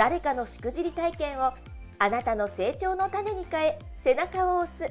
[0.00, 1.52] 誰かのしくじり体験を
[1.98, 4.90] あなたの成長の種に変え背中を押す。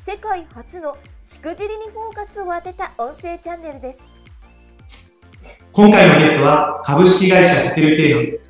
[0.00, 4.00] 世界初のしくじりにフォーカスを当てた音声チャンネルです。
[5.72, 8.40] 今回のゲストは株式会社ホテル経営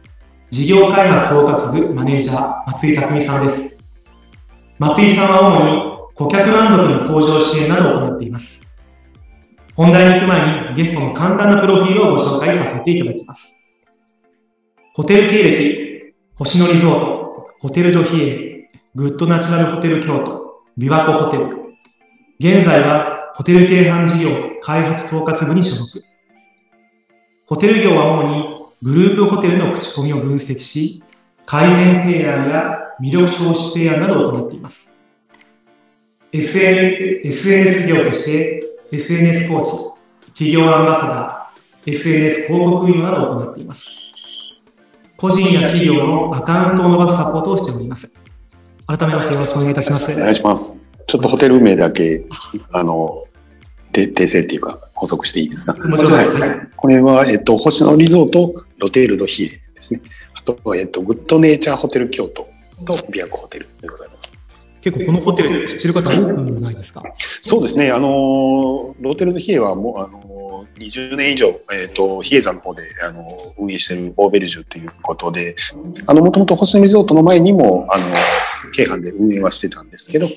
[0.52, 3.76] 事業開発統括部マネージャー松井匠さんです。
[4.78, 8.64] 松井さんは主に顧客満足の向上支援などを行っています。
[9.74, 13.56] 本題に行く前にゲストの簡単なプロフィールをご紹介させていただきます。
[14.94, 15.85] ホテル経歴
[16.38, 21.46] 星野リゾートホテルドヒエグッドナチュラルホテル京都琵琶湖ホテル。
[22.38, 26.04] 現在はホテル京阪事業開発統括部に所属。
[27.46, 28.44] ホテル業は主に
[28.82, 31.02] グループホテルの口コミを分析し、
[31.46, 34.92] 改善提案や魅力創出提案などを行っています。
[36.34, 38.62] SN SNS 業として
[38.92, 39.72] SNS コーチ、
[40.34, 44.05] 企業アンバサダー、SNS 広告運用などを行っています。
[45.16, 48.12] 個人や企業のアカウントを伸ばすサポートをしております。
[48.86, 50.12] 改めましてよろしくお願いいたします。
[50.12, 50.82] お願いします。
[51.06, 52.26] ちょっとホテル名だけ、
[52.70, 53.24] あの、
[53.92, 55.72] 訂正っていうか、補足していいですか？
[55.74, 56.28] もちろん、はい、
[56.76, 60.02] これは、えっと、星野リゾート、ロテールドヒエですね。
[60.34, 62.46] あとは、えっと、グッドネイチャーホテル京都
[62.84, 64.30] と琵琶湖ホテルでございます。
[64.82, 67.02] 結構このホテル知ってる方多くないですか？
[67.40, 67.90] そうですね。
[67.90, 70.20] あの、ロテルドヒエはもう、あの、
[70.78, 73.26] 20年以上、えっ、ー、と、比叡山の方で、あの、
[73.58, 75.56] 運営しているオーベルジュということで、
[76.06, 78.04] あの、もともと星野リゾートの前にも、あの、
[78.72, 80.28] 京阪で運営はしてたんですけど、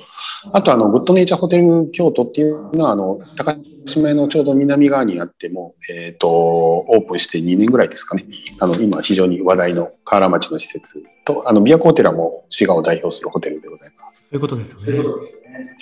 [0.54, 3.56] あと、あの、グッドネイチャーホテル京都っていうのは、あの、高
[3.86, 8.26] 島屋のちょうど南側にあっても、えっ、ー、と、オープンして2年ぐらいですかね。
[8.60, 14.22] あの、今非常に話題の河原町の施設と、あの、琵琶湖ホテルはもう滋賀を代表するホテルでございます。
[14.22, 15.04] そういうことですよね。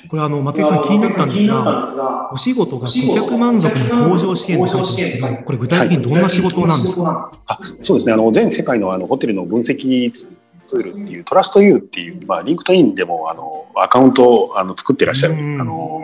[0.09, 8.13] これあの、松井さん気になったんですが、お仕事が顧客満足の向上支援と書いてますけど、これ具体的にどんな仕事なんですか、はい、あそうですね。
[8.13, 10.11] あの、全世界のあのホテルの分析
[10.67, 16.01] ツールっていう、 TrustYou っていう、まあ、 LinkedIn でも、あの、アカウントをあの作ってらっしゃる、あの、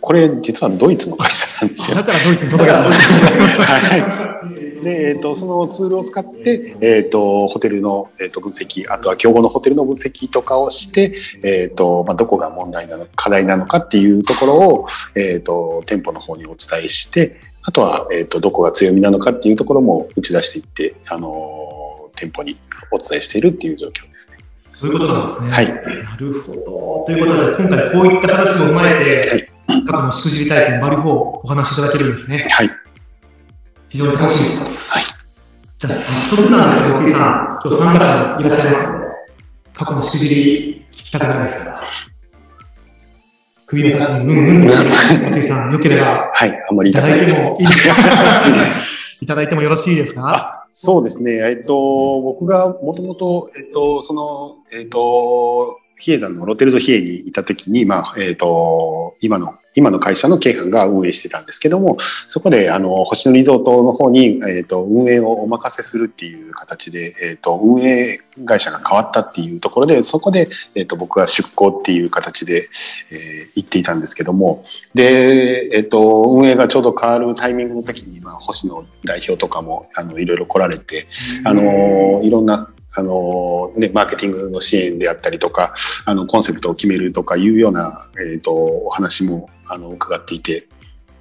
[0.00, 1.96] これ実はドイツの会社なんですよ。
[1.96, 4.82] だからドイツに届けたはい。
[4.82, 11.14] で、えっ、ー、と、そのツールを使って、えっ、ー、と、ホテルの、えっ、ー、と、分析、あとは競合のホテルの分析とかをして、
[11.44, 21.71] えっ、と、まあ、どこが問題なのか、課題なのかっていうところを、えっ、と、店舗の方にお伝えして、あとは、えっ、と、どこが強みなのかっていうところも打ち出していって、あの、
[22.16, 22.56] 店舗に
[22.90, 24.38] お伝えしているっていう状況ですね。
[24.70, 25.50] そういうことなんですね。
[25.50, 25.66] はい。
[25.68, 27.04] なるほど。
[27.06, 29.48] ということで、今回こういった話も踏まえて、はい
[29.86, 32.48] 過去の数字体験、バリフォーお話しいただけるんですね。
[32.50, 32.70] はい。
[33.88, 34.90] 非常に楽しみです。
[34.92, 35.04] はい。
[35.78, 39.06] じゃあ、早速なんですけど、T さん、今日参加者いらっしゃいますので、
[39.72, 41.80] 過去のしくじり聞きたくないですか？
[43.66, 44.74] 首を立てて、うんうんと
[45.30, 47.94] 松井 さん、よければ、はい、あんまりいただいてもいいですか？
[49.22, 50.66] いただいてもよろしいですか？
[50.68, 51.34] そうですね。
[51.48, 61.96] えっと、僕がもともと、えっと、その、えっと、比叡山のロテルド比叡にいたときに、まあ、えっ、と、今の、今の会社の経営が運営してたんですけども、
[62.28, 72.68] そこで、あの、星野リゾートの方に、えっ、ー、と、運営をお任せするっていう形で、えっ、ー、と、運営会社が変わったっていうところで、そこで、えっ、と、僕は出向っていう形で、
[73.10, 81.06] えー、行っていたんですけども、で、えっ、と、運営がちょうど変わるタイミングの時に、まあ、星野代表とかも、あの、いろいろ来られて、
[81.44, 85.74] あの、いろんなあの、ね、マーケティングの支援であったりとか、
[86.04, 90.68] あの、コンセプトを決めるとかいうような、えっ、ー、と、お話も、あの、伺っていて、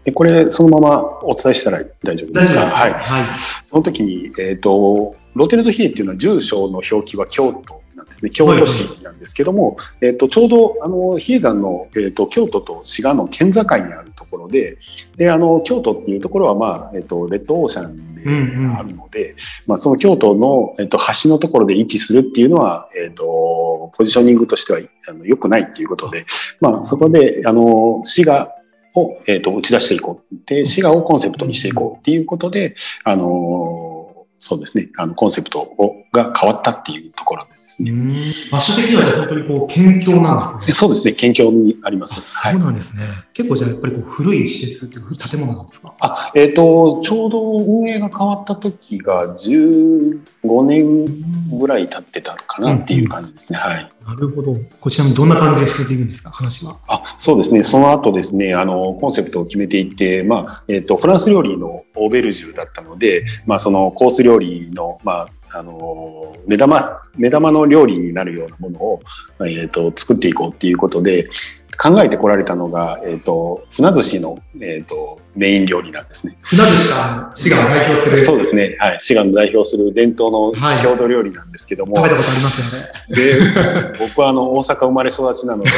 [0.04, 2.66] で、これ、そのままお伝えしたら大丈夫ですか？
[2.66, 2.94] はい。
[2.94, 3.26] はい。
[3.66, 8.32] その時に、えっ、ー、と、ロテルドヒエっていうのは住所の表記は京都なんですね。
[8.32, 14.78] 京都市なんですけども、はいはい、えっ、と、ちょうど、あの、比叡山の、えっ、と、京都と滋賀の県境にあるところで、
[15.18, 19.36] で、あの、京都っていうところは、まあ、えっ、と、レッドオーシャンあるので、
[19.68, 24.80] まあ、その京都の、えっ、と、橋のところで位置するっていうのは、えっ、と、ポジショニングとしては、
[25.10, 26.26] あの、良くないっていうことで、
[26.60, 28.52] まあ、そこで、あの、滋賀
[28.96, 30.36] を、えっ、と、打ち出していこう。
[30.46, 37.46] で、滋賀をコンセプトにしていこうっていうことで、あの、そうですね、あの、コンセプトをが変わったっていうところ
[37.78, 38.34] でですね。
[38.52, 40.74] 場所的には本当にこう、県境なんですね。
[40.76, 42.22] そうですね、県境にあります。
[42.22, 43.04] そうなんですね。
[43.34, 45.94] 結構じゃあやっぱりこう古い施設という建物なんですか？
[46.00, 53.58] あ、えっ、と、ちょうど運営が変わった時が15年ぐらい経ってたかなっていう感じですね。
[53.58, 53.92] はい。
[54.06, 54.56] なるほど。
[54.80, 56.32] こちらにどんな感じで進んでいくんですか？
[56.32, 56.80] 話は。
[56.88, 57.64] あ、そうですね。
[57.64, 69.02] その後ですね、あの、コンセプトを決めていって、まあ、えっ、と、フランス料理のオーベルジュだったので、まあ、そのコース料理の、まあ、あの、目玉、目玉の料理になるようなものを、
[69.48, 71.30] えっ、と、作っていこうっていうことで、
[71.78, 76.38] 考えてこられたのが、えっ、と、船寿司の、えっ、と、メイン料理なんですね。
[76.42, 78.18] 船寿司が滋賀を代表する。
[78.18, 78.78] そうですね。
[78.80, 79.00] はい。
[79.00, 83.94] 滋賀の代表する伝統のはい郷土料理なんですけども、食べたことありますよね。
[83.94, 85.70] で、僕はあの、大阪生まれ育ちなので、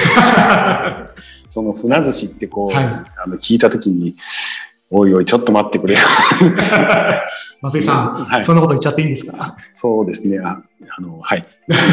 [1.48, 4.16] その船寿司ってこう、はいあの、聞いたときに、
[4.92, 5.96] おいおい、ちょっと待ってくれ。
[7.64, 9.56] 松井さん、はいそんなこと言っちゃっていいんですか？
[9.74, 10.38] そうですね。
[10.40, 10.62] あ
[10.98, 11.46] あの、はい。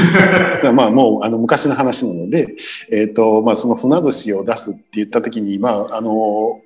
[0.74, 2.56] まあ、もう、あの、昔の話なので、
[2.90, 6.60] えっ、と、まあ、その船寿司を出すって言ったときに、まあ、あの、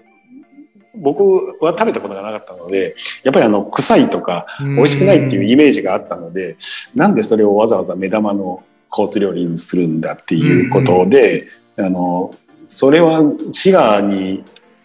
[0.97, 1.23] 僕
[1.63, 6.57] は食べたことがなかったので、やっぱりあの、臭いとか、美味しくないっていうイメージがあったので、
[6.95, 11.47] なんでそれをわざわざ目玉のコース料理にするんだっていうことで、
[11.77, 12.35] あの、
[12.69, 13.23] それは
[13.53, 14.45] 滋賀に、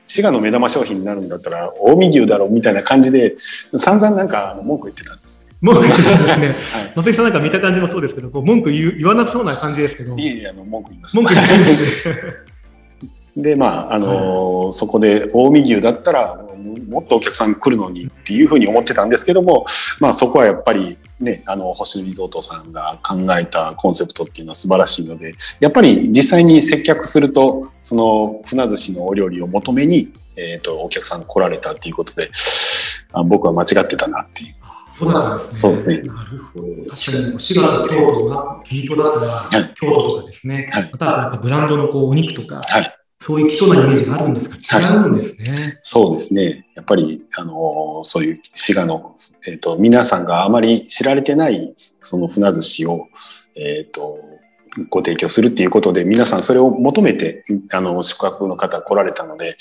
[0.10, 3.38] 滋賀の目玉商品になるんだったら、近江牛だろうみたいな感じで、
[3.78, 5.40] 散々なんか文句言ってたんです。
[5.62, 6.48] 文句言ってたんですね。
[6.48, 6.94] はい。
[6.96, 10.16] 松井さんなんか見た感じもそうですけど、こう文句言わなそうな感じですけど。
[10.18, 11.16] いえいえ、あの、文句言います。
[11.16, 12.16] 文句言ってるんですね。
[13.42, 16.46] で、まあ、あのーそこで近江牛だったら、
[16.90, 19.66] もっとお客さん来るのにっていうふうに思ってたんですけども、
[20.00, 32.30] まあそこはやっぱりね、あの、星野リゾートさんが考えたコンセプトっていうのは素晴らしいので、やっぱり実際に接客すると、その船寿司のお料理を求めに、えっ、と、お客さん来られたっていうことで、
[33.14, 34.56] あ僕は間違ってたなっていう。
[34.92, 35.60] そうだったんですね。
[35.60, 36.66] そうですねなるほど。
[36.66, 40.70] 確かに、滋賀と京都が県境だったら、はい京都とかですね。
[40.72, 42.99] はいまたはやっぱブランドのこうお肉とか、はい。
[43.22, 45.78] そういう基礎なイメージがあるんですが、違うんですね。
[45.82, 46.68] そうですね。
[46.76, 53.08] やっぱり、あの、そういう滋賀の、えっ、と、皆さんがあまり知られてない、その船寿司を、
[53.56, 54.18] えっ、と、
[54.90, 57.44] ご提供するっていうことで、皆さんそれを求めて、
[57.74, 59.58] あの、宿泊の方来られたので、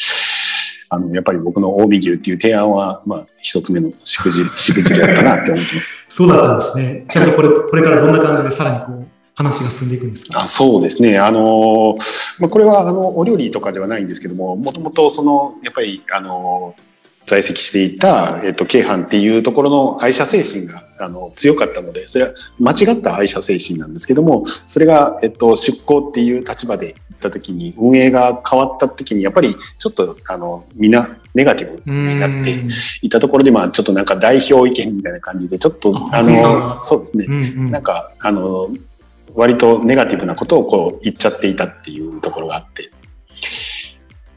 [0.90, 5.92] あの、やっぱり僕の近江牛っていう提案は、まあ、一つ目のしくじり、しくじりだったなって思ってます。
[6.08, 7.04] そうだったんですね。
[7.08, 10.40] ちなみにこれ、これからどんな感じでさらにこう、話が進んでいくんですか？
[10.42, 11.18] あそうですね。
[11.18, 11.96] あの、
[12.40, 16.74] まあ、これは、あの、お料理とかではないんですけども、もともと、その、やっぱり、あの、
[17.24, 32.68] 在籍していた、えっと、京阪っていうところの愛社精神が、あの、強かったので、それは間違った愛社精神なんですけども、それが、えっと、出向っていう立場で行った時に、運営が変わった時に、やっぱり、ちょっと、あの、みんな、ネガティブになってうん
[33.02, 37.26] いたところで、まあ、ちょっとなんか代表意見みたいな感じで、ちょっと、あの、そうですね。
[37.28, 38.68] うんうんなんか、あの、
[39.34, 42.90] 割とネガティブなことをこう言っちゃっていたっていうところがあって、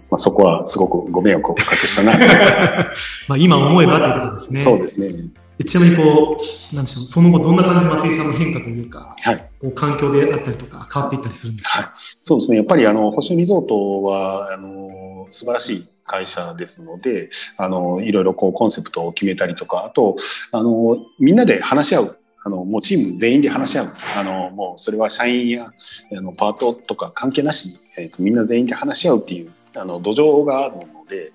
[0.10, 2.14] まあ、そこはすごくご迷惑をおかけしたな
[3.28, 4.60] まあ今思えばというところですね。
[4.60, 5.32] そうですね。
[5.58, 6.42] でちなみにこ
[6.72, 9.38] う、なんでしょう、その後どんな感じで松井さんの変化というか、はい。
[9.60, 11.88] こう環境であったりとか変わっていったりするんですか、はい。
[12.22, 12.58] そうですね。
[12.58, 20.16] やっぱりあの、星野リゾートは、あの、素晴らしい会社ですので、あの、いろいろこうコンセプトを決めたりとか、あと、
[20.52, 22.18] あの、みんなで話し合う。
[22.44, 23.94] あの、もうチーム全員で話し合う。
[24.18, 25.72] あの、もうそれは社員や、
[26.18, 31.32] あの、パートとか関係なしに、えっ、と、みんな全員で話し合うっていう、あの、土壌があるので、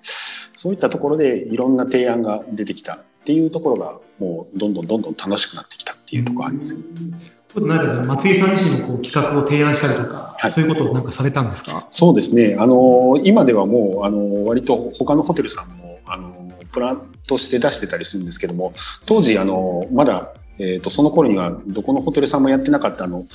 [0.53, 6.85] そういったところでいろんな提案が出てきたっていうところが、もうどんどんどんどん楽しくなってきたっていうところがありますよね。
[7.55, 11.85] なんか松井さん自身のこう企画を提案したりとか、はいそういうことをなんかされたんですか？
[11.89, 12.55] そうですね。
[12.59, 18.73] あの、今ではもう、あの、割と他のホテルさんも、あの、プランとして出してたりするんですけども、
[19.05, 23.25] 当時、あの、まだ、えっ、と、その頃には、どこのホテルさんもやってなかった、あの、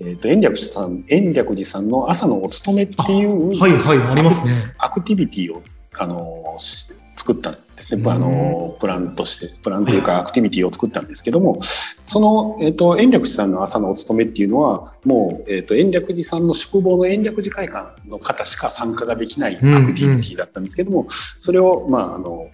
[0.00, 4.74] えっ、と、延暦寺さん、延暦寺さんの朝のお勤めっていう、はいはい、ありますね。
[4.78, 5.62] アクティビティを、
[5.98, 8.02] あの、し作ったんですね。
[8.02, 11.60] うんあの、プランとして、プランというかアクティビティを作ったんですけども、
[12.04, 22.50] その、えっ、と、延暦寺さんの朝のお勤めっていうのは、もう、えっ、と、延暦寺さんの宿坊の延暦寺会館の方しか参加ができないアクティビティだったんですけども、それを、まあ、あの、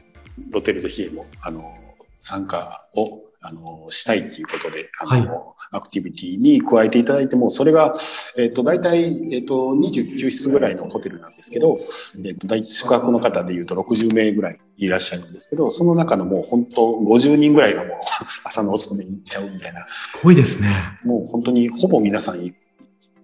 [0.51, 1.77] ロテルドヒエも、あの、
[2.17, 7.95] 参加を、あの、したいっていうことで、あの、アクティビティに加えていただいても、それが、
[8.39, 11.79] えっ、と、大体、えっ、と、29室ぐらいのホテルなんですけど、
[12.25, 17.97] えっ、と、大宿泊の方で言うと60名ぐらいいらっしゃるんですけど、その中のもう本当50人ぐらいがもう
[18.45, 20.69] 朝のお勤めに行っちゃうみたいな、すごいですね。
[21.05, 22.51] もう本当にほぼ皆さん、もう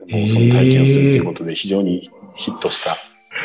[0.09, 2.97] その体験をするということで非常にヒットした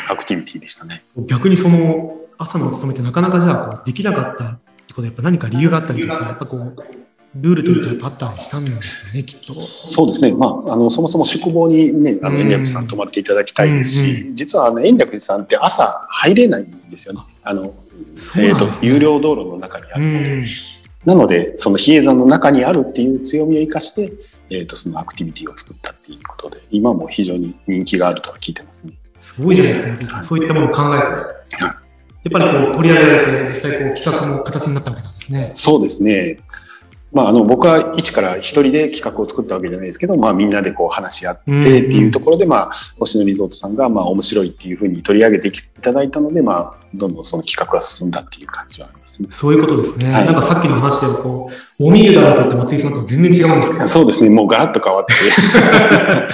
[0.09, 1.03] アクティビティでしたね。
[1.27, 4.59] 逆にその朝のお勤めってなかなかじゃあできなかった
[4.93, 6.75] ことはやっぱ何か理由があったりとか、やっぱこう、
[7.35, 9.53] ルールというかパターンにしたんですよね、きっと。
[9.55, 10.31] そうですね。
[10.33, 17.21] まあ、あの、そもそも宿坊にね、あの、延暦寺さん泊まっていただきたいですし、うん実はあの、延暦寺さんって朝入れないんですよね。
[17.43, 17.73] あの、
[18.39, 20.35] えっ、と、有料道路の中にあうるので。
[20.41, 20.47] ん。
[21.05, 24.13] なので、その比叡山の中にあるっていう強みを生かして、
[24.51, 28.93] えっ、と、そのアクティビティを作ったっていうことで、今も非常に人気があるとは聞いてますね。
[29.19, 30.99] すごいじゃないですか、そういったものを考え
[31.49, 31.82] て。
[32.23, 35.51] やっぱりこう取り上げられて、実際こう企画も形になったわけなんですね。
[35.53, 36.39] そうですね。
[37.13, 41.57] まあ、あの、僕は一から一人で企画を作ったわけじゃないですけど、まあ、みんなでこう話し合ってって
[41.93, 49.27] いうところで、まあ、星野リゾートさんが、まあ、面白いっていうふうに取り上げていただいたので、まあ、どんどんその企画が進んだっていう感じはありますね。
[49.29, 50.11] そういうことですね。
[50.11, 53.87] はいなんかさっきの話ではこう、大見牛だなと言って松井さんと全然違うんですけど。
[53.87, 54.29] そうですね。
[54.31, 55.13] もうガラッと変わって、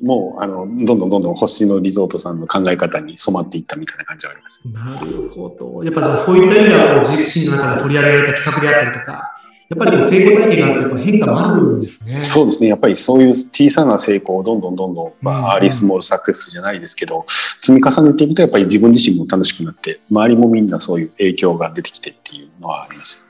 [0.00, 4.62] もう、あの、どんどんどんどん星野リゾートさんの考え方に染まっていったみたいな感じはあります。
[4.68, 5.84] なるほど。
[5.84, 9.34] やっぱじゃあそういった意味では、こう、自自身の中で取り上げられた企画であったりとか、
[9.68, 12.24] やっぱり成功体験があるとやっぱ変化もあるんですね。
[12.24, 12.68] そうですね。
[12.68, 17.24] やっぱりそういう小さな成功をどんどんどんどん、まうんあ、アーリースモールサクセスじゃないですけど、
[17.60, 23.27] 積み重ねていくと、やっぱり自分自身も楽しくなって、周りもみんなそういう影響が出てきてっていうのはありました。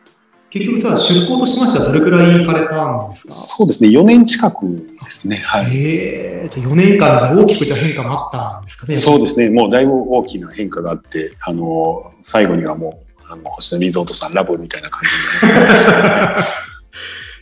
[0.51, 3.33] 結局さ、出向としましてはどれくらい行かれたんですか？
[3.33, 3.91] そうですね。
[3.91, 4.67] 4年近く
[5.05, 5.37] ですね。
[5.45, 5.67] はい。
[5.77, 8.97] ええじゃあ4年間でじゃあ大きくじゃあ変化もあったんですかね。
[8.97, 9.51] そうですね。
[9.51, 15.03] もうだいぶ大きな変化があって、あの、最後にはもう、あの、星野リゾートさんラブみたいな感
[15.43, 15.93] じになりました
[16.39, 16.45] ね。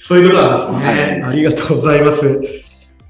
[0.01, 0.87] そういうことなんですね。
[0.87, 2.41] はいありがとうございます。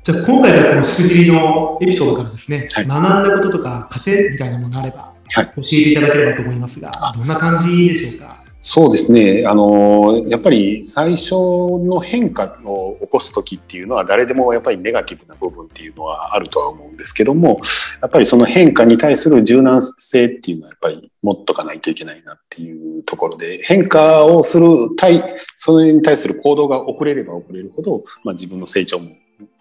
[0.04, 8.35] じゃあ今回じゃあこのしくじりのエピソードからですね、はい学んだこととか糧みたいなものがあれば、はい教えていただければと思いますが、どんな感じでしょうか？
[8.68, 9.44] そうですね。
[9.46, 17.60] あの、やっぱり最初の変化を起こすときっていうのは誰でもやっぱりネガティブな部分っていうのはあるとは思うんですけども、
[18.02, 25.22] やっぱりその変化に対する柔軟性っていうのはやっぱり持っとかないといけないなっていうところで、変化をする対、
[25.54, 29.12] それに対する行動が遅れれば遅れるほど、まあ自分の成長も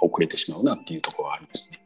[0.01, 1.79] 遅れてしまうなっていうところはありますね。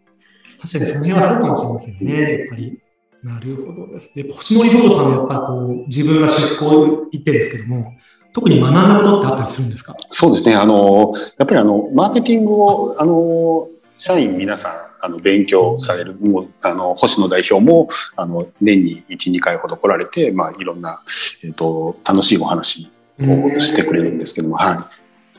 [0.57, 2.79] 確かにその辺はそうかもしれませんね、やっぱり。
[3.23, 4.13] なるほどです。
[4.15, 7.93] で、星野リゾートさんはやっぱりこう、自分が出向行ってですけども、
[8.31, 9.95] 特に学んだことってあったりするんですか？
[10.09, 10.55] そうですね。
[10.55, 14.71] あの、やっぱりあの、マーケティングを、あの、社員皆さん、
[15.01, 21.01] あの、勉強される、もう、あの、星野代表も、あの、年に1、2回ほど来られて、まあ、いろんな、
[21.43, 24.77] えっ、と、楽しいお話をしてくれるんですけども、はい。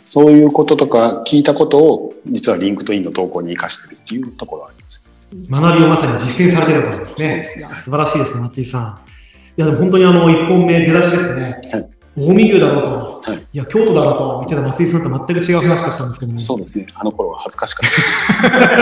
[0.04, 4.79] そういうこととか聞いたことを、実は LinkedIn の投稿に活かしてるっていうところはあります。
[5.48, 7.42] 学びをまさに実践されてるわけですね。
[7.44, 9.00] すね素晴らしいですね、松井さん。
[9.56, 11.60] いや、でも本当にあの、一本目出だしですね。
[11.72, 16.38] はい近江牛だろうと、はいい、や、京都だろうと言ってた松井さんと全く違う話だったんですけども。
[16.40, 16.86] そうですね。
[16.94, 17.90] あの頃は恥ずかしかっ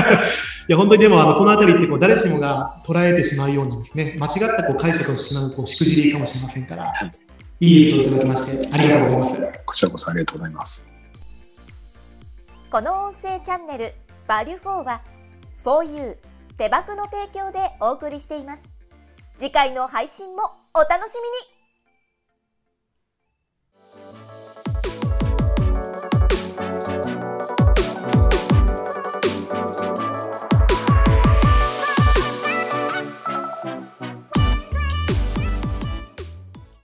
[0.08, 0.64] たです。
[0.68, 7.12] いや、本当にでも、あの、このあたりって、こう、誰しもが捉えてしまうようなですね、間違ったこう解釈をしまう、こう、しくじりかもしれませんから、はい
[7.60, 9.60] いいエピソードいただきまして、ありがとうございます。
[9.66, 10.92] こちらこそありがとうございます。
[12.70, 13.94] この音声チャンネル
[14.28, 15.00] 「バリュフォーは
[15.64, 16.16] 4U
[16.58, 18.62] 手箱の提供でお送りしています。
[19.38, 20.42] 次回の配信も
[20.74, 21.20] お楽しみ
[21.54, 21.57] に。